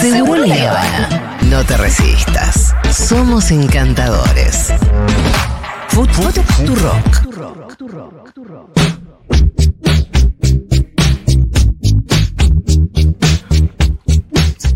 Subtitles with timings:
[0.00, 1.38] Seguro la Habana.
[1.42, 2.74] No te resistas.
[2.92, 4.72] Somos encantadores.
[5.88, 7.30] Food, food, tu rock.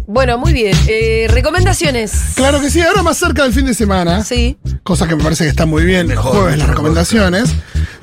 [0.07, 0.77] Bueno, muy bien.
[0.87, 2.13] Eh, recomendaciones.
[2.37, 4.23] Claro que sí, ahora más cerca del fin de semana.
[4.23, 4.57] Sí.
[4.85, 6.09] Cosa que me parece que está muy bien.
[6.09, 7.53] Los jueves las recomendaciones.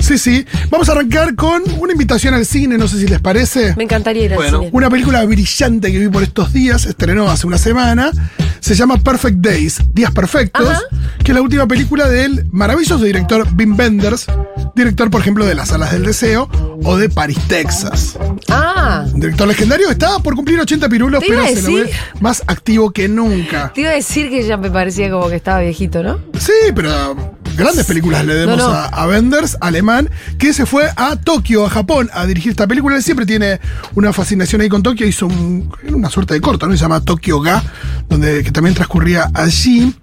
[0.02, 0.46] Sí, sí.
[0.70, 3.76] Vamos a arrancar con una invitación al cine, no sé si les parece.
[3.78, 4.60] Me encantaría ir al Bueno.
[4.60, 4.70] cine.
[4.74, 8.12] Una película brillante que vi por estos días, estrenó hace una semana.
[8.60, 10.82] Se llama Perfect Days, Días Perfectos, Ajá.
[11.24, 14.28] que es la última película del maravilloso director Wim Wenders,
[14.76, 16.48] director, por ejemplo, de Las Salas del Deseo
[16.84, 18.18] o de Paris, Texas.
[18.50, 22.92] Ah, Un director legendario estaba por cumplir 80 pirulos, pero se lo ve más activo
[22.92, 23.72] que nunca.
[23.74, 26.20] te iba a decir que ya me parecía como que estaba viejito, ¿no?
[26.40, 28.74] Sí, pero grandes películas le demos No, no.
[28.74, 32.96] A, a Wenders, alemán, que se fue a Tokio, a Japón, a dirigir esta película.
[32.98, 33.60] Él siempre tiene
[33.96, 35.08] una fascinación ahí con Tokio.
[35.08, 36.74] Hizo un- una suerte de corto, ¿no?
[36.74, 37.64] Se llama Tokyo Ga,
[38.10, 39.94] donde, que también transcurría allí.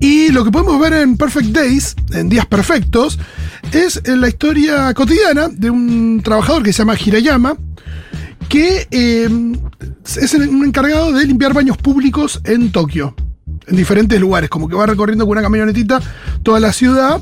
[0.00, 3.18] Y lo que podemos ver en Perfect Days, en Días Perfectos,
[3.72, 7.56] es eh, la historia cotidiana de un trabajador que se llama Hirayama,
[8.48, 9.28] que eh,
[10.20, 13.14] es un encargado de limpiar baños públicos en Tokio,
[13.66, 16.00] en diferentes lugares, como que va recorriendo con una camionetita
[16.48, 17.20] toda la ciudad,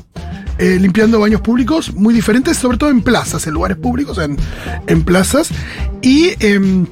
[0.57, 4.37] eh, limpiando baños públicos muy diferentes, sobre todo en plazas, en lugares públicos, en,
[4.87, 5.49] en plazas.
[6.01, 6.85] Y em,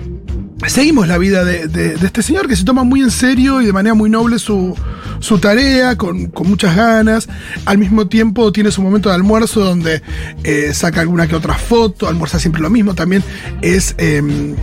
[0.68, 3.72] seguimos la vida de, de- este señor que se toma muy en serio y de
[3.72, 4.76] manera muy noble su,
[5.22, 7.30] su tarea, con, con muchas ganas.
[7.64, 10.02] Al mismo tiempo tiene su momento de almuerzo donde
[10.44, 12.96] eh, saca alguna que otra foto, almuerza siempre lo mismo.
[12.96, 13.24] También
[13.62, 14.56] es em,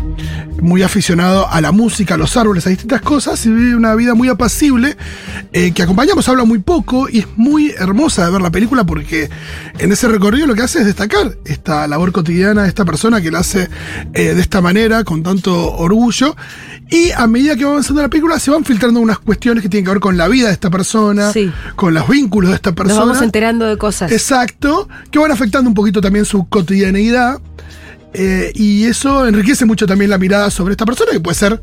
[0.62, 4.14] muy aficionado a la música, a los árboles, a distintas cosas y vive una vida
[4.14, 4.96] muy apacible
[5.52, 9.28] eh, que acompañamos, habla muy poco y es muy hermosa de ver la película porque
[9.78, 13.30] en ese recorrido lo que hace es destacar esta labor cotidiana de esta persona que
[13.32, 13.68] la hace
[14.14, 16.36] eh, de esta manera, con tanto orgullo.
[16.90, 19.84] Y a medida que va avanzando la película se van filtrando unas cuestiones que tienen
[19.86, 21.50] que ver con la vida de esta persona, Sí.
[21.74, 23.00] con los vínculos de esta Nos persona.
[23.00, 24.12] vamos enterando de cosas.
[24.12, 27.40] Exacto, que van afectando un poquito también su cotidianeidad.
[28.14, 31.62] Eh, y eso enriquece mucho también la mirada sobre esta persona, que puede ser,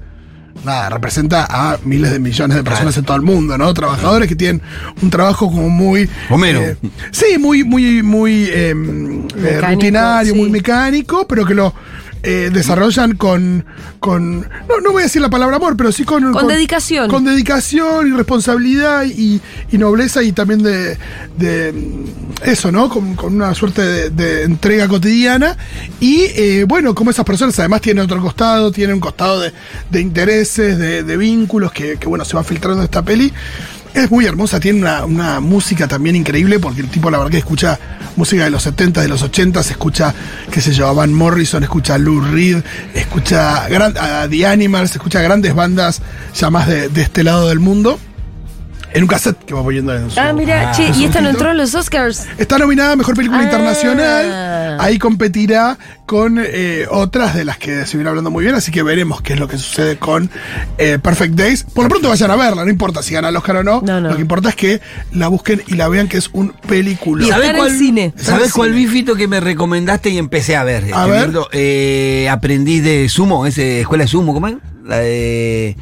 [0.65, 3.73] nada, representa a miles de millones de personas en todo el mundo, ¿no?
[3.73, 4.61] Trabajadores que tienen
[5.01, 6.09] un trabajo como muy.
[6.29, 6.61] Homero.
[6.61, 6.77] eh,
[7.11, 8.73] sí, muy, muy, muy eh,
[9.37, 10.39] eh, rutinario, sí.
[10.39, 11.73] muy mecánico, pero que lo.
[12.23, 13.63] eh, desarrollan con,
[13.99, 17.09] con no, no voy a decir la palabra amor, pero sí con, Con dedicación.
[17.09, 19.39] Con dedicación y responsabilidad y,
[19.71, 20.97] y nobleza y también de,
[21.37, 21.73] de,
[22.45, 22.89] eso, ¿no?
[22.89, 25.57] Con, con una suerte de, entrega cotidiana.
[25.99, 29.53] Y eh, bueno, como esas personas además tienen otro costado, tienen un costado de,
[29.89, 33.31] de intereses, de, de vínculos que, bueno, se van filtrando esta peli.
[33.91, 37.39] Es muy hermosa, tiene una, una música también increíble, porque el tipo la verdad que
[37.39, 37.79] escucha
[38.15, 40.13] música de los 70, de los 80, se escucha,
[40.51, 42.59] qué sé yo, a Van Morrison, escucha a Lou Reed,
[42.93, 46.03] escucha gran- a The Animals, escucha grandes bandas
[46.35, 47.99] ya más de, de este lado del mundo.
[48.91, 50.19] En un cassette que va poniendo en su.
[50.19, 52.25] Ah, mira, Ah, che, y esta no entró en los Oscars.
[52.39, 53.43] Está nominada a Mejor Película Ah.
[53.43, 54.77] Internacional.
[54.79, 58.81] Ahí competirá con eh, otras de las que se viene hablando muy bien, así que
[58.81, 60.29] veremos qué es lo que sucede con
[60.79, 61.63] eh, Perfect Days.
[61.63, 63.81] Por lo pronto vayan a verla, no importa si gana el Oscar o no.
[63.85, 64.09] No, no.
[64.09, 67.25] Lo que importa es que la busquen y la vean, que es un película.
[67.25, 68.13] Y está en el cine.
[68.17, 68.85] En ¿Sabes cuál cine.
[68.85, 70.85] bifito que me recomendaste y empecé a ver?
[70.85, 71.19] A Estoy ver.
[71.21, 74.55] viendo, eh, aprendiz de sumo, ese escuela de sumo, ¿cómo es?
[74.85, 75.75] La de.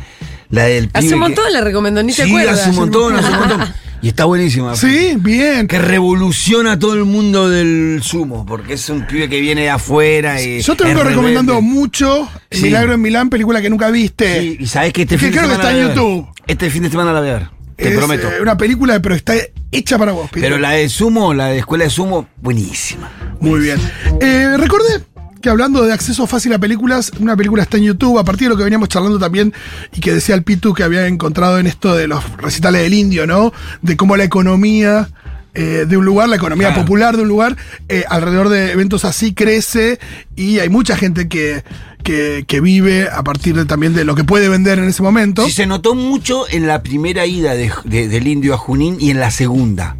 [0.49, 2.59] La del Hace un que- montón le recomendó, ni te Sí, acuerdas.
[2.59, 3.73] hace un montón, hace un montón.
[4.01, 4.75] Y está buenísima.
[4.75, 5.67] Sí, bien.
[5.67, 10.39] Que revoluciona todo el mundo del sumo, porque es un pibe que viene de afuera
[10.41, 10.61] y.
[10.61, 11.73] Yo te es vengo recomendando rebelde.
[11.73, 12.61] mucho Sí.
[12.63, 14.39] Milagro en Milán, película que nunca viste.
[14.39, 15.69] Sí, y sabes que este Que fin de creo que semana.
[15.69, 15.95] está en la a.
[15.95, 16.27] YouTube.
[16.45, 17.49] Este fin de semana la voy a ver.
[17.75, 18.27] Te Es, prometo.
[18.31, 19.33] eh, una película, pero está
[19.71, 20.41] hecha para vos, Pito.
[20.45, 23.09] Pero la de sumo, la de escuela de sumo, buenísima.
[23.39, 23.79] Muy bien.
[24.21, 25.01] Eh, recordé
[25.47, 28.49] que hablando de acceso fácil a películas, una película está en YouTube, a partir de
[28.49, 29.53] lo que veníamos charlando también,
[29.95, 33.25] y que decía el Pitu que había encontrado en esto de los recitales del indio,
[33.25, 33.53] ¿no?
[33.81, 35.07] De cómo la economía
[35.53, 36.81] eh, de un lugar, la economía Claro.
[36.81, 37.55] popular de un lugar,
[37.87, 39.99] eh, alrededor de eventos así crece,
[40.35, 41.63] y hay mucha gente que,
[42.03, 45.45] que, que vive a partir de, también de lo que puede vender en ese momento.
[45.45, 49.11] Sí, se notó mucho en la primera ida de- de- del indio a Junín y
[49.11, 49.95] en la segunda.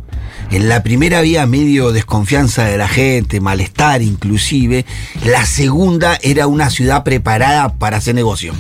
[0.50, 4.86] En la primera había medio desconfianza de la gente, malestar inclusive.
[5.26, 8.54] La segunda era una ciudad preparada para hacer negocio.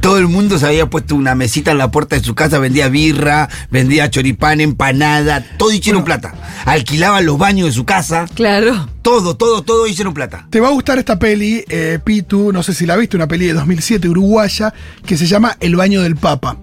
[0.00, 2.88] Todo el mundo se había puesto una mesita en la puerta de su casa, vendía
[2.88, 6.32] birra, vendía choripán, empanada, todo hicieron plata.
[6.64, 8.88] Alquilaban los baños de su casa, Claro.
[9.02, 10.46] todo, todo, todo hicieron plata.
[10.48, 13.46] Te va a gustar esta peli, eh, Pitu, no sé si la viste, una peli
[13.46, 14.72] de 2007 uruguaya,
[15.04, 16.56] que se llama El baño del Papa.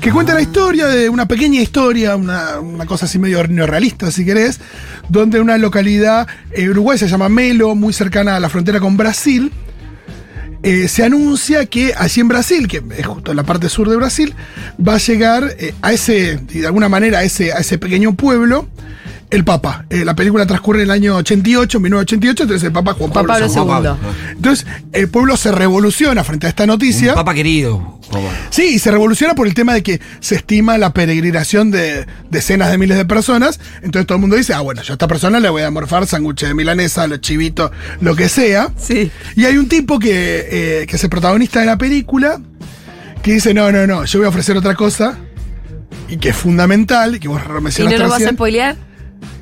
[0.00, 4.24] Que cuenta la historia de una pequeña historia, una, una cosa así medio neorrealista, si
[4.24, 4.60] querés,
[5.08, 9.50] donde una localidad eh, uruguaya se llama Melo, muy cercana a la frontera con Brasil,
[10.62, 13.96] eh, se anuncia que allí en Brasil, que es justo en la parte sur de
[13.96, 14.34] Brasil,
[14.86, 18.68] va a llegar eh, a ese, de alguna manera, ese, a ese pequeño pueblo,
[19.30, 19.84] el Papa.
[19.90, 23.46] Eh, la película transcurre en el año 88, 1988, entonces el Papa Juan Juan Pablo,
[23.52, 24.10] Pablo II.
[24.10, 24.32] II.
[24.32, 27.10] Entonces, el pueblo se revoluciona frente a esta noticia.
[27.10, 27.98] Un papa querido.
[28.50, 32.70] Sí, y se revoluciona por el tema de que se estima la peregrinación de decenas
[32.70, 33.60] de miles de personas.
[33.82, 36.06] Entonces todo el mundo dice, ah, bueno, yo a esta persona le voy a morfar
[36.06, 37.70] sándwiches de milanesa, los chivitos,
[38.00, 38.72] lo que sea.
[38.78, 39.10] Sí.
[39.36, 42.40] Y hay un tipo que, eh, que es el protagonista de la película
[43.22, 45.18] que dice, no, no, no, yo voy a ofrecer otra cosa.
[46.08, 48.87] Y que es fundamental, y que vos ¿Y no mencionaste nos vas a spoilear?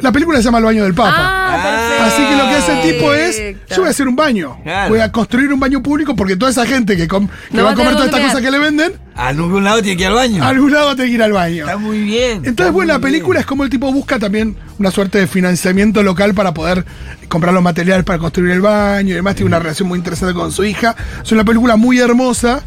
[0.00, 1.14] La película se llama El baño del Papa.
[1.16, 2.04] Ah, perfecto.
[2.04, 4.58] Así que lo que hace el tipo es, yo voy a hacer un baño.
[4.62, 4.90] Claro.
[4.90, 7.70] Voy a construir un baño público porque toda esa gente que, com- que No va
[7.70, 10.02] a comer tener toda esta dónde cosa que le venden, A algún lado tiene que
[10.02, 10.44] ir al baño.
[10.44, 11.64] a algún lado tiene que ir al baño.
[11.64, 12.42] Está muy bien.
[12.44, 13.40] Entonces, bueno, la película bien.
[13.40, 16.84] es como el tipo busca también una suerte de financiamiento local para poder
[17.28, 20.52] comprar los materiales para construir el baño y además tiene una relación muy interesante con
[20.52, 20.94] su hija.
[21.24, 22.62] Es una película muy hermosa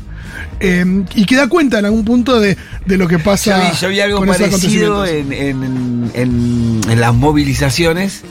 [0.59, 3.59] eh, y que da cuenta en algún punto de, de lo que Yo pasa.
[3.59, 8.21] vi, yo vi algo con parecido en, en- en- en las movilizaciones,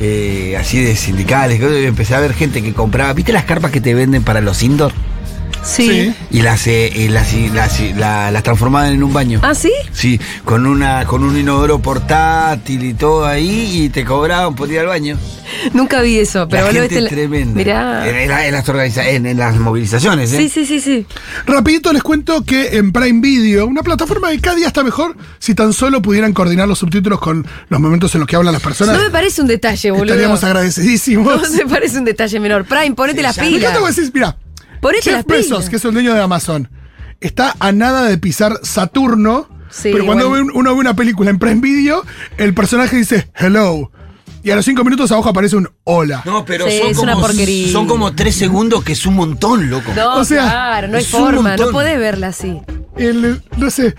[0.00, 1.60] eh, así de sindicales.
[1.60, 3.12] que Empecé a ver gente que compraba.
[3.12, 4.92] ¿Viste las carpas que te venden para los indoor?
[5.64, 6.12] Sí.
[6.30, 9.40] Y las, eh, y las, y las, y la- las transformaban en un baño.
[9.42, 9.72] ¿Ah, sí?
[9.92, 14.80] Sí, con una con un inodoro portátil y todo ahí y te cobraban por ir
[14.80, 15.16] al baño.
[15.72, 17.08] Nunca vi eso, pero la vos lo gente viste.
[17.08, 17.54] es tremenda.
[17.54, 18.08] Mirá.
[18.08, 20.38] En, en la- en las organiza- en- en las movilizaciones, ¿eh?
[20.38, 21.06] Sí, sí, sí, sí.
[21.46, 25.54] Rapidito les cuento que en Prime Video, una plataforma que cada día está mejor, si
[25.54, 28.96] tan solo pudieran coordinar los subtítulos con los momentos en los que hablan las personas,
[28.96, 30.06] No me parece un detalle, boludo.
[30.06, 31.50] estaríamos agradecidísimos.
[31.50, 32.64] No me parece un detalle menor.
[32.64, 33.60] Prime, ponete las Me pilas.
[33.60, 34.36] encanta cuando decís, mira,
[35.02, 35.26] Jeff pilas.
[35.26, 36.70] Bezos, que es el dueño de Amazon,
[37.20, 40.44] está a nada de pisar Saturno, Sí, pero cuando bueno.
[40.46, 42.04] ve un- uno ve una película en Prime Video,
[42.36, 43.90] el personaje dice hello.
[44.44, 46.22] Y a los cinco minutos abajo aparece un hola.
[46.24, 47.70] No, pero Sí, son, es como, una porquería.
[47.72, 49.92] son como tres segundos que es un montón, loco.
[49.94, 52.60] No, O sea, claro, no hay forma, no podés verla así.
[52.96, 53.94] El, no sé,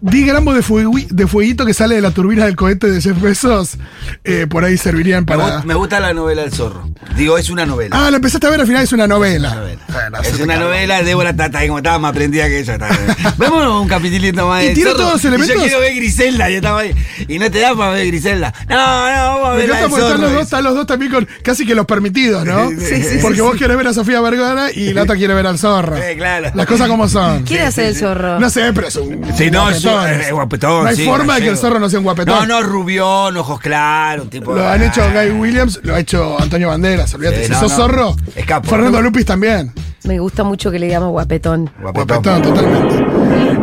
[0.00, 3.20] 10 gramos de, fuegui- de fueguito que sale de la turbina del cohete de Jeff
[3.20, 3.76] Bezos,
[4.24, 5.62] eh, por ahí servirían Me, para...
[5.64, 6.88] me gusta la novela El Zorro.
[7.16, 7.96] Digo, es una novela.
[8.06, 9.54] Ah, la empezaste a ver al final, es una novela.
[9.54, 9.80] novela.
[9.92, 12.74] Bueno, es una novela, Débora ahí como estaba más aprendida que ella.
[12.74, 15.56] está- Vemos un capitulito más Y tiene Zorro, todos los y elementos.
[15.56, 16.94] yo quiero ver Griselda, y estaba ahí.
[17.28, 18.52] Y no te da para ver Griselda.
[18.68, 20.86] No, no, vamos a Me ver encanta del porque están los dos, están los dos
[20.86, 22.68] también con casi que los permitidos, ¿no?
[22.70, 25.58] Sí, sí, Porque vos querés ver a Sofía Vergara y la otra quiere ver al
[25.58, 25.96] zorro.
[25.96, 26.50] Sí, claro.
[26.54, 27.42] Las cosas como son.
[27.44, 28.38] ¿Quién hace el zorro?
[28.38, 29.24] No sé, pero es un.
[29.36, 30.20] Sí, no, guapetón.
[30.20, 30.82] es guapetón.
[30.84, 32.48] No hay sí, forma de que el zorro no sea un guapetón.
[32.48, 34.54] No, no, rubión, ojos claros, un tipo.
[34.54, 37.38] Lo han hecho Guy Williams, lo ha hecho Antonio Banderas, olvídate.
[37.40, 37.76] Sí, si no, sos no.
[37.76, 38.16] zorro.
[38.64, 39.72] Fernando Lupis también.
[40.04, 41.70] Me gusta mucho que le digamos guapetón.
[41.80, 43.06] Guapetón, totalmente.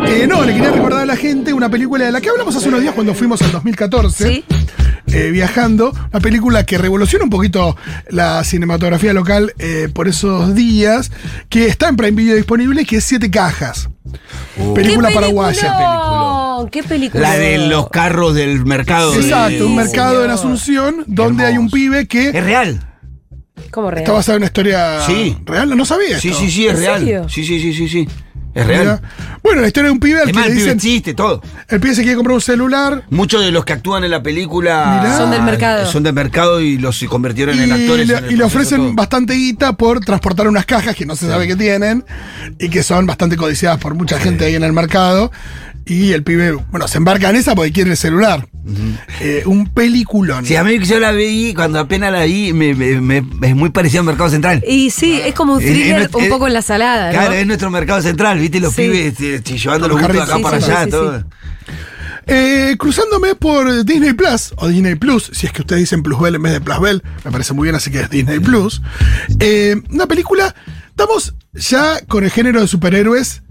[0.08, 2.68] Eh, no, le quería recordar a la gente una película de la que hablamos hace
[2.68, 4.28] unos días cuando fuimos al 2014.
[4.28, 4.46] ¿Sí?
[5.14, 5.92] Eh, viajando.
[6.12, 7.78] Una película que revoluciona un poquito
[8.10, 11.12] la cinematografía local eh, por esos días,
[11.50, 13.90] que está en Prime Video disponible, que es Siete Cajas.
[14.76, 15.62] película ¿Qué paraguaya.
[15.78, 16.70] peliculón?
[16.70, 17.30] ¿Qué película?
[17.30, 19.12] La de los carros del mercado.
[19.14, 20.32] de- Exacto, un mercado en.
[20.32, 22.80] Asunción donde hay un pibe Es que real.
[23.72, 24.04] ¿Cómo real?
[24.04, 25.38] está basado en una historia Sí.
[25.46, 25.76] real.
[25.78, 26.40] No sabía Sí, esto.
[26.40, 27.00] sí, sí, es ¿En real.
[27.00, 27.30] serio?
[27.30, 28.08] Sí, sí, sí, sí, sí.
[28.54, 28.84] Es Mira.
[28.84, 29.02] real.
[29.42, 31.42] Bueno, la historia de un pibe al Es que más, le el pibe existe, todo.
[31.68, 33.04] El pibe se quiere comprar un celular.
[33.10, 35.18] Muchos de los que actúan en la película Mirá.
[35.18, 35.92] Son del mercado.
[35.92, 38.08] Son del mercado y los convirtieron Y, en actores.
[38.08, 38.94] le, en el y le ofrecen todo.
[38.94, 42.06] bastante guita por transportar unas cajas que no se sabe que tienen
[42.60, 45.32] y que son bastante codiciadas por mucha gente ahí en el mercado.
[45.86, 48.48] Y el pibe, bueno, se embarca en esa porque quiere el celular.
[49.20, 50.46] Eh, un peliculón.
[50.46, 53.70] Sí, a mí yo la vi, cuando apenas la vi, me, me- me- es muy
[53.72, 54.64] parecido al Mercado Central.
[54.66, 57.12] Y sí, es como un Es- es thriller un poco en la salada, ¿no?
[57.20, 58.62] Claro, es nuestro Mercado Central, ¿viste?
[58.62, 58.84] Los Sí.
[58.84, 61.20] pibes eh, eh, llevando los gustos de acá para Sí, allá, sí, todo.
[61.20, 61.26] sí.
[62.26, 66.42] Eh, cruzándome por Disney Plus o Disney Plus, si es que ustedes dicen Plusbel en
[66.44, 68.82] vez de Plusbel, me parece muy bien, así que es Disney Plus.
[69.42, 70.56] Eh, una película,
[70.88, 73.43] estamos ya con el género de superhéroes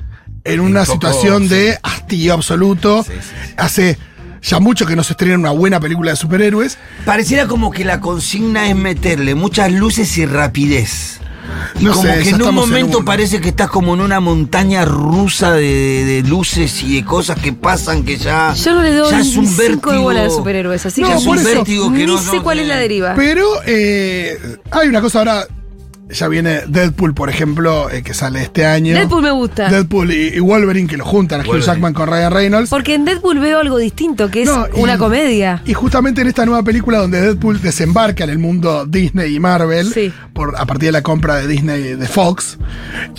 [0.44, 1.48] en una poco, situación sí.
[1.50, 3.02] de hastío absoluto.
[3.04, 3.18] Sí, sí,
[3.48, 3.54] sí.
[3.56, 3.98] Hace
[4.42, 6.78] ya mucho que no se estrena una buena película de superhéroes.
[7.04, 11.18] Pareciera como que la consigna es meterle muchas luces y rapidez.
[11.78, 14.20] Y No como sé, que en un en momento parece que estás como en una
[14.20, 18.54] montaña rusa de, de- de luces y de cosas que pasan que ya.
[18.54, 20.02] Yo no le doy ya es un cinco de vértigo.
[20.02, 22.18] bola de superhéroes, así No, que ya es un eso, vértigo que ni no.
[22.18, 23.14] sé cuál es la deriva.
[23.16, 24.38] Pero eh,
[24.70, 25.46] hay una cosa ahora,
[26.12, 28.94] ya viene Deadpool, por ejemplo, eh, que sale este año.
[28.94, 29.68] Deadpool me gusta.
[29.68, 31.66] Deadpool y, y Wolverine, que lo juntan a Hugh Wolverine.
[31.72, 32.70] Jackman con Ryan Reynolds.
[32.70, 35.62] Porque en Deadpool veo algo distinto, que es No, y- una comedia.
[35.66, 39.92] Y justamente en esta nueva película donde Deadpool desembarca en el mundo Disney y Marvel,
[39.92, 40.12] Sí.
[40.32, 42.58] por, a partir de la compra de Disney de Fox,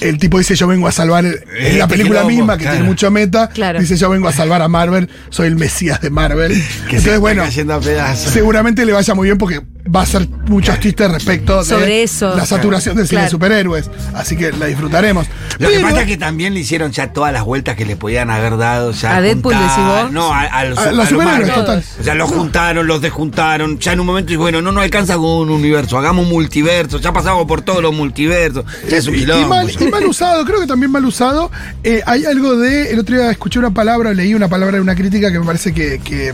[0.02, 2.78] el tipo dice yo vengo a salvar, en Este la película quilombo, misma que claro.
[2.78, 3.80] tiene mucho meta, Claro.
[3.80, 6.52] dice yo vengo a salvar a Marvel, soy el mesías de Marvel.
[6.54, 8.32] Que se Entonces está bueno, cayendo a pedazos.
[8.32, 12.36] seguramente le vaya muy bien porque va a ser muchos chistes respecto de Sobre eso.
[12.38, 13.32] la saturación del cine de Claro.
[13.32, 13.90] superhéroes.
[14.14, 15.28] Así que la disfrutaremos.
[15.60, 17.96] Lo que Pero- pasa es que también le hicieron ya todas las vueltas que le
[17.96, 18.92] podían haber dado.
[18.92, 20.12] Ya ¿A Deadpool juntar- decís vos?
[20.12, 21.84] No, a, a los, A los a los superhéroes, total.
[22.00, 23.78] O sea, los juntaron, los desjuntaron.
[23.80, 25.98] Ya en un momento, y bueno, no nos alcanza con un universo.
[25.98, 27.00] Hagamos multiverso.
[27.00, 28.64] Ya pasamos por todos los multiversos.
[28.90, 29.50] Ya es un Y- y, quilombo.
[29.50, 31.52] mal, y mal usado, creo que también mal usado.
[31.84, 32.92] Eh, hay algo de.
[32.92, 35.74] El otro día escuché una palabra, leí una palabra de una crítica que me parece
[35.74, 36.34] que, que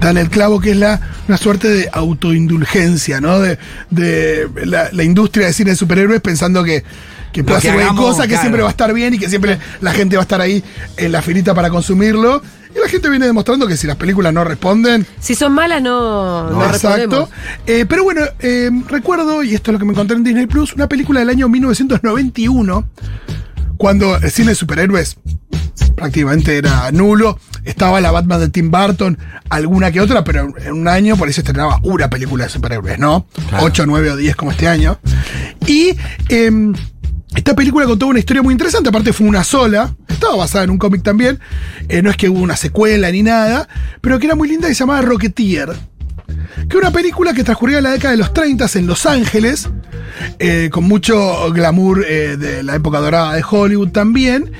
[0.00, 3.38] dan el clavo, que es la una suerte de autoindulgencia, ¿no?
[3.40, 3.58] De,
[3.90, 6.84] de la, la industria de cine de superhéroes pensando que.
[7.32, 9.92] Que puede hacer cualquier cosa, que siempre va a estar bien y que siempre la
[9.92, 10.64] gente va a estar ahí
[10.96, 12.42] en la filita para consumirlo.
[12.74, 16.64] Y la gente viene demostrando que si las películas no responden, Si son malas, no.
[16.66, 17.28] Exacto.
[17.66, 20.72] Eh, pero bueno, eh, recuerdo, y esto es lo que me encontré en Disney Plus,
[20.74, 22.88] una película del año 1991,
[23.76, 25.16] cuando el cine de superhéroes
[25.96, 27.38] prácticamente era nulo.
[27.64, 31.34] Estaba la Batman de Tim Burton, alguna que otra, pero en un año por ahí
[31.34, 33.26] se estrenaba una película de superhéroes, ¿no?
[33.48, 33.64] Claro.
[33.64, 34.98] 8, 9 o 10 como este año.
[35.66, 35.96] Y
[36.28, 36.74] em,
[37.34, 40.78] esta película contó una historia muy interesante, aparte fue una sola, estaba basada en un
[40.78, 41.38] cómic también,
[41.88, 43.68] eh, no es que hubo una secuela ni nada,
[44.00, 45.90] pero que era muy linda y se llamaba Rocketeer
[46.68, 49.68] que una película que transcurría en la década de los 30 en Los Ángeles,
[50.38, 54.52] eh, con mucho glamour eh, de la época dorada de Hollywood también,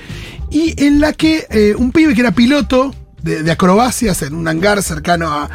[0.50, 4.83] y en la que eh, un pibe que era piloto de, acrobacias en un hangar
[4.83, 5.49] cercano a,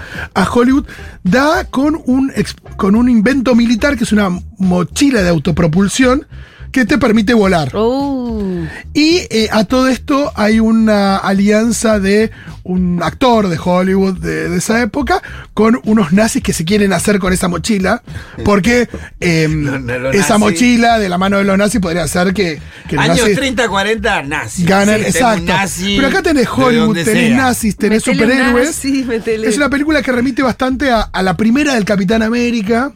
[0.52, 0.86] Hollywood,
[1.24, 2.32] da con un,
[2.78, 6.28] con un invento militar que es una mochila de autopropulsión
[6.76, 7.74] que te permite volar.
[7.76, 12.32] Uh, Y eh, a todo esto hay una alianza de
[12.64, 15.22] un actor de Hollywood de, de esa época
[15.54, 18.02] con unos nazis que se quieren hacer con esa mochila.
[18.44, 18.90] Porque
[19.22, 20.40] eh, los esa nazis.
[20.40, 22.60] mochila de la mano de los nazis podría hacer que,
[22.98, 24.66] Años nazis 30, 40, nazi.
[24.66, 25.00] ganen.
[25.02, 25.46] Sí, exacto.
[25.46, 27.38] nazi Pero acá tenés Hollywood, tenés sea.
[27.38, 28.68] nazis, tenés Metele superhéroes.
[28.68, 29.08] nazi.
[29.46, 32.92] Es una película que remite bastante a, a la primera del Capitán América.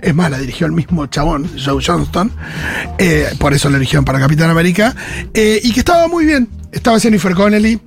[0.00, 2.30] Es más, la dirigió el mismo chabón, Joe Johnston.
[2.98, 4.94] Eh, por eso la eligieron para Capitán América.
[5.34, 6.48] Eh, y que estaba muy bien.
[6.72, 7.80] Estaba Jennifer Connelly.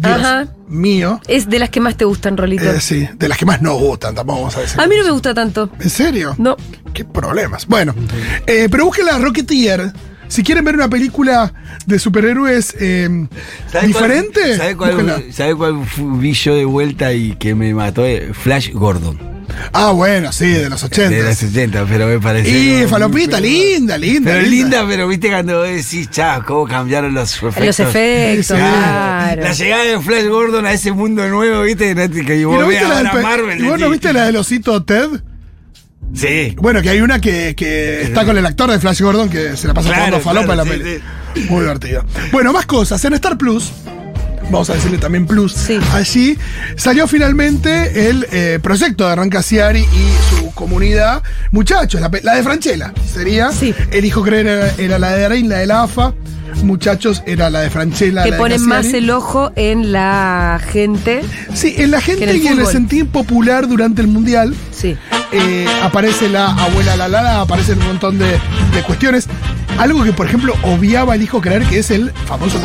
[0.00, 0.48] Dios Ajá.
[0.68, 1.20] mío.
[1.26, 2.64] es de las que más te gustan, Rolito.
[2.70, 4.80] Eh, sí, de las que más nos gustan, tampoco vamos a decir.
[4.80, 5.70] A mí no me gusta tanto.
[5.80, 6.34] ¿En serio?
[6.38, 6.56] No.
[6.92, 7.66] Qué problemas.
[7.66, 7.94] Bueno,
[8.46, 9.92] eh, pero busquen la Rocketeer.
[10.28, 11.52] Si quieren ver una película
[11.86, 13.28] de superhéroes eh,
[13.70, 15.86] ¿Sabe diferente, Cuál, ¿Sabe cuál, sabe cuál
[16.18, 18.02] vi yo de vuelta y que me mató?
[18.32, 19.35] Flash Gordon.
[19.72, 21.10] Ah, bueno, sí, de los 80.
[21.10, 22.48] De los 80, pero me parece.
[22.48, 24.32] Y falopita, linda, linda.
[24.32, 27.66] Pero linda, pero viste cuando vos decís, chao, cómo cambiaron los efectos.
[27.66, 29.42] Los efectos, Sí, claro.
[29.42, 32.86] La llegada de Flash Gordon a ese mundo nuevo, viste, que ¿Y, vos no viste
[32.86, 33.60] la del Marvel.
[33.60, 35.08] ¿Y vos no viste la del osito Ted?
[36.14, 36.54] Sí.
[36.58, 39.66] Bueno, que hay una que, que está con el actor de Flash Gordon que se
[39.66, 41.02] la pasa Claro, jugando falopa claro, en la sí,
[41.34, 41.48] peli.
[41.50, 42.04] Muy divertido.
[42.32, 43.04] Bueno, más cosas.
[43.04, 43.72] En Star Plus,
[44.50, 45.78] vamos a decirle también Plus, Sí.
[45.92, 46.38] allí
[46.76, 51.22] salió finalmente el eh, proyecto de Rancasiari y su comunidad.
[51.50, 53.50] Muchachos, la, de Franchella sería.
[53.52, 53.74] Sí.
[53.90, 56.14] El hijo creer era, era la de Arain, la de la AFA.
[56.62, 58.22] Muchachos era la de Franchella.
[58.24, 61.22] Que ponen más el ojo en la gente.
[61.52, 64.54] Sí, en la gente que en el y en el sentir popular durante el mundial.
[64.70, 64.96] Sí.
[65.32, 68.26] eh, aparece la abuela la Lala, aparecen un montón de,
[68.74, 69.28] de cuestiones.
[69.78, 72.58] Algo que, por ejemplo, obviaba el hijo creer que es el famoso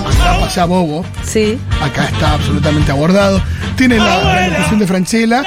[0.43, 1.05] allá bobo.
[1.25, 1.57] Sí.
[1.81, 3.41] Acá está absolutamente abordado.
[3.75, 5.43] Tiene la, la locución de Franchella.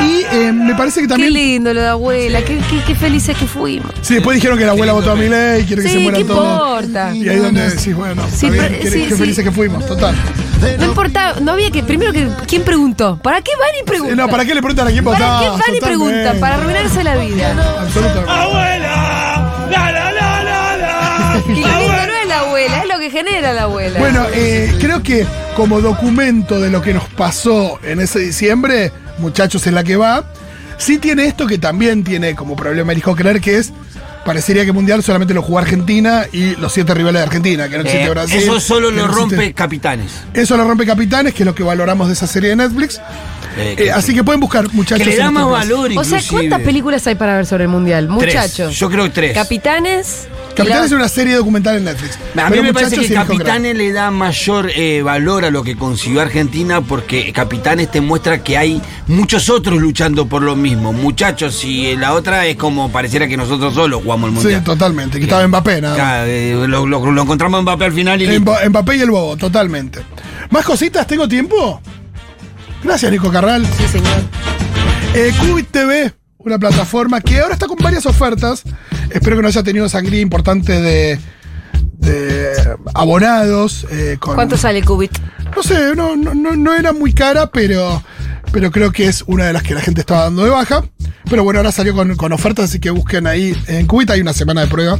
[0.00, 1.32] Y eh, me parece que Qué también.
[1.32, 2.40] lindo lo de abuela.
[2.42, 3.90] Qué, qué, qué felices que fuimos.
[4.02, 6.22] Sí, después dijeron que la abuela votó a mi ley, quiere que Sí, se mueran
[6.22, 6.82] ¿qué todos.
[6.84, 7.14] importa?
[7.14, 9.16] Y ahí donde decís, bueno, Sí, está bien, pero- qué, sí, qué sí.
[9.16, 10.14] felices que fuimos, total.
[10.78, 11.82] No importa, no había que.
[11.82, 12.28] Primero que.
[12.46, 13.18] ¿Quién preguntó?
[13.22, 14.16] ¿Para qué van y Eh, preguntan?
[14.16, 15.40] No, ¿para qué le preguntan a quién ¿Para votás?
[15.42, 16.40] qué van y preguntan?
[16.40, 17.76] Para arruinarse la vida.
[17.80, 18.30] Absolutamente.
[22.66, 23.98] Abuela, es lo que genera la abuela.
[23.98, 29.66] Bueno, eh, creo que como documento de lo que nos pasó en ese diciembre, muchachos,
[29.66, 30.24] en la que va,
[30.76, 33.72] sí tiene esto que también tiene como problema el hijo creer que es.
[34.24, 37.82] Parecería que Mundial solamente lo jugó Argentina y los siete rivales de Argentina, que no
[37.82, 38.36] existe Eh, Brasil.
[38.36, 40.12] eso solo lo no existe- rompe Capitanes.
[40.34, 43.00] Eso lo rompe Capitanes, que es lo que valoramos de esa serie de Netflix.
[43.56, 44.98] Eh, Eh, así que pueden buscar, muchachos.
[45.06, 46.20] que le da más valor o sea.
[46.30, 48.06] ¿cuántas películas hay para ver sobre el mundial?
[48.18, 48.34] Tres.
[48.34, 48.78] Muchachos.
[48.78, 49.32] Yo creo que tres.
[49.34, 50.28] Capitanes.
[50.58, 52.16] Y Capitanes es una serie documental en Netflix.
[52.36, 53.14] A mí Pero me parece que sí.
[53.14, 58.42] Capitanes le da mayor eh, valor a lo que consiguió Argentina porque Capitanes te muestra
[58.42, 60.92] que hay muchos otros luchando por lo mismo.
[60.92, 64.64] Muchachos, y la otra es como pareciera que nosotros solos jugamos el Sí, mundial.
[64.64, 65.18] totalmente.
[65.18, 65.94] Que estaba Mbappé, nada.
[65.94, 69.36] Claro, eh, lo, lo- lo encontramos en Mbappé al final y Mbappé y el Bobo,
[69.36, 70.00] totalmente.
[70.50, 71.06] ¿Más cositas?
[71.06, 71.80] ¿Tengo tiempo?
[72.82, 73.66] Gracias, Nico Carral.
[73.76, 74.22] Sí, señor.
[75.14, 78.62] Eh, Qubit TV, una plataforma que ahora está con varias ofertas.
[79.10, 81.18] Espero que no haya tenido sangría importante de,
[81.98, 82.52] de
[82.94, 83.86] abonados.
[83.90, 85.12] eh, con- ¿Cuánto sale Cubit?
[85.56, 88.02] No sé, no, no, no, no era muy cara, pero,
[88.52, 90.84] pero creo que es una de las que la gente estaba dando de baja.
[91.28, 94.32] Pero bueno, ahora salió con, con ofertas, así que busquen ahí en Cubita, hay una
[94.32, 94.98] semana de prueba.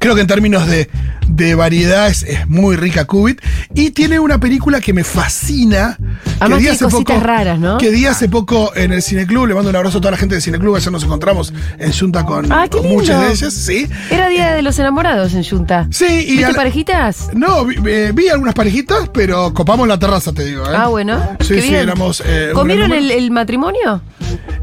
[0.00, 0.88] Creo que en términos de,
[1.36, 3.40] de variedad es, es muy rica Cubit.
[3.74, 5.98] Y tiene una película que me fascina.
[6.40, 7.78] Además di tiene cositas raras, ¿no?
[7.78, 9.46] Que di hace poco en el Cineclub.
[9.46, 10.76] Le mando un abrazo a toda la gente del Cineclub.
[10.76, 13.52] Ayer nos encontramos en Junta con, Ah, con muchas de ellas.
[13.54, 13.88] Sí.
[14.10, 15.86] Era Día de los Enamorados en Junta.
[15.90, 17.30] Sí, y ¿Viste parejitas?
[17.34, 20.64] No, vi, eh, vi algunas parejitas, pero copamos la terraza, te digo.
[20.64, 20.74] ¿eh?
[20.76, 21.20] Ah, bueno.
[21.40, 21.74] Sí, sí, bien.
[21.76, 22.22] éramos.
[22.24, 24.00] eh, ¿Comieron el matrimonio?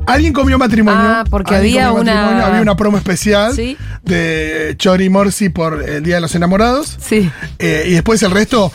[0.05, 0.99] Alguien comió matrimonio.
[1.01, 3.77] Ah, porque había una- Había una promo especial Sí.
[4.03, 6.97] de Chori Morsi por el Día de los Enamorados.
[6.99, 7.31] Sí.
[7.59, 8.71] Eh, y después el resto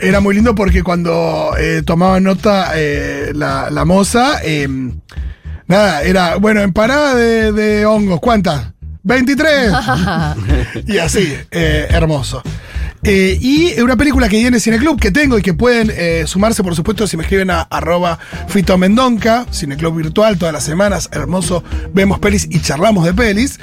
[0.00, 4.68] era muy lindo porque cuando eh, tomaba nota eh, la, la moza, eh,
[5.66, 8.72] nada, era, bueno, en parada de, de hongos, ¿cuántas?
[9.02, 9.72] 23.
[10.86, 12.42] y así, eh, hermoso.
[13.10, 16.62] Eh, y una película que viene en Cineclub que tengo y que pueden eh, sumarse,
[16.62, 21.64] por supuesto, si me escriben a arroba Fito Mendonca, Cineclub virtual todas las semanas, hermoso,
[21.94, 23.60] vemos pelis y charlamos de pelis.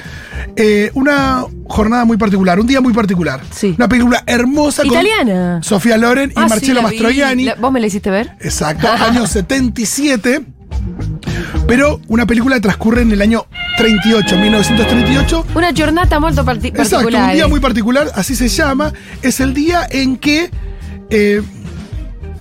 [0.56, 3.40] Eh, una jornada muy particular, un día muy particular.
[3.52, 3.74] Sí.
[3.78, 5.60] Una película hermosa con Italiana.
[5.62, 6.82] Sofía Loren y Ah, sí, Marcello vi.
[6.82, 7.44] Mastroianni.
[7.44, 8.32] La- ¿Vos me la hiciste ver?
[8.40, 10.42] Exacto, año 77.
[11.68, 13.46] Pero una película que transcurre en el año
[13.76, 15.46] 38, 1938.
[15.54, 18.92] Una giornata molto parti- Exacto, un día muy particular, así se llama.
[19.22, 20.50] Es el día en que
[21.10, 21.42] eh,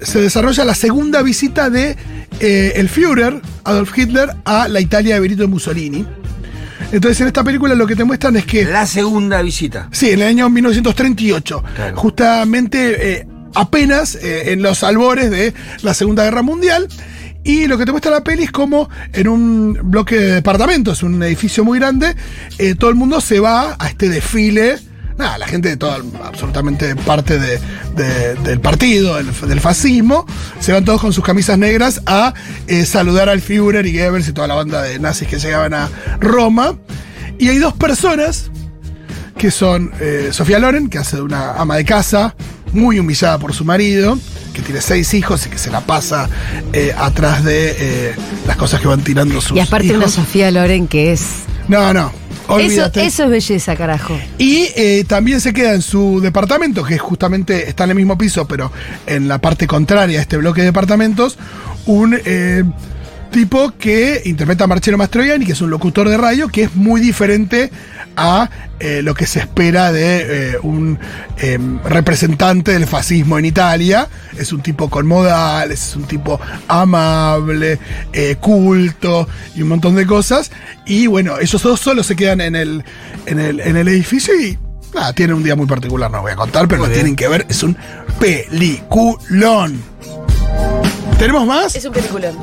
[0.01, 1.95] se desarrolla la segunda visita de
[2.39, 6.05] eh, el Führer, Adolf Hitler, a la Italia de Benito Mussolini.
[6.91, 8.63] Entonces en esta película lo que te muestran es que...
[8.65, 9.89] La segunda visita.
[9.91, 11.63] Sí, en el año 1938.
[11.75, 11.97] Claro.
[11.97, 16.87] Justamente eh, apenas eh, en los albores de la Segunda Guerra Mundial.
[17.45, 21.21] Y lo que te muestra la peli es como en un bloque de departamentos, un
[21.23, 22.15] edificio muy grande,
[22.57, 24.79] eh, todo el mundo se va a este desfile.
[25.17, 27.59] Nada, la gente de toda, absolutamente parte de-
[27.95, 30.25] de- del partido, del, del fascismo,
[30.59, 32.33] se van todos con sus camisas negras a
[32.67, 35.89] eh, saludar al Führer y Goebbels y toda la banda de nazis que llegaban a
[36.19, 36.75] Roma.
[37.37, 38.49] Y hay dos personas
[39.37, 42.35] que son eh, Sofía Loren, que hace de una ama de casa,
[42.73, 44.17] muy humillada por su marido,
[44.55, 46.29] que tiene seis hijos y que se la pasa
[46.73, 48.15] eh, atrás de eh,
[48.47, 50.07] las cosas que van tirando sus Y aparte una.
[50.07, 51.43] Sofía Loren que es...
[51.67, 52.11] No, no,
[52.43, 53.05] Eso, olvídate.
[53.05, 54.17] eso es belleza, carajo.
[54.37, 58.47] Y eh, también se queda en su departamento, que justamente está en el mismo piso,
[58.47, 58.71] pero
[59.07, 61.37] en la parte contraria a este bloque de departamentos,
[61.85, 62.15] un
[63.31, 67.01] tipo que interpreta a Marcello Mastroianni, que es un locutor de radio, que es muy
[67.01, 67.71] diferente
[68.15, 70.97] a eh, lo que se espera de eh, un
[71.37, 74.07] eh, representante del fascismo en Italia.
[74.37, 77.79] Es un tipo con modales, es un tipo amable,
[78.13, 80.51] eh, culto y un montón de cosas.
[80.85, 82.83] Y bueno, ellos dos solo se quedan en el,
[83.25, 84.57] en el, en el edificio y
[84.93, 87.45] nada, tienen un día muy particular, no voy a contar, pero lo tienen que ver.
[87.49, 87.77] Es un
[88.19, 89.81] peliculón.
[91.19, 91.75] ¿Tenemos más?
[91.75, 92.35] Es un peliculón.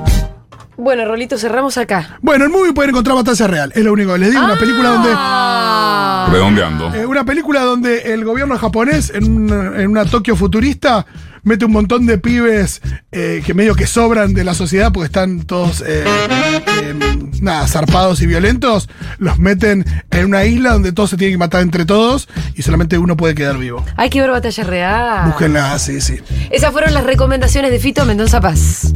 [0.82, 2.18] Bueno, Rolito, cerramos acá.
[2.22, 3.72] Bueno, en Movie pueden encontrar Batalla Real.
[3.72, 4.44] Es lo único que les digo.
[4.44, 5.10] Una película donde.
[5.14, 6.28] Ah.
[6.28, 6.92] Redondeando.
[6.92, 11.06] Eh, una película donde el gobierno japonés, en una, en una Tokio futurista,
[11.44, 15.42] mete un montón de pibes eh, que medio que sobran de la sociedad porque están
[15.42, 16.94] todos, eh, eh,
[17.40, 18.88] nada, zarpados y violentos.
[19.18, 22.98] Los meten en una isla donde todos se tienen que matar entre todos y solamente
[22.98, 23.84] uno puede quedar vivo.
[23.96, 25.26] Hay que ver Batalla Real.
[25.28, 26.18] Búsquenla, sí, sí.
[26.50, 28.88] Esas fueron las recomendaciones de Fito Mendoza Paz.